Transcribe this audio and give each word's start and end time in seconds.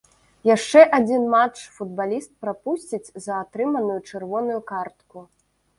Яшчэ 0.49 0.79
адзін 0.99 1.27
матч 1.33 1.57
футбаліст 1.75 2.31
прапусціць 2.47 3.13
за 3.27 3.33
атрыманую 3.45 3.99
чырвоную 4.11 4.59
картку. 4.75 5.17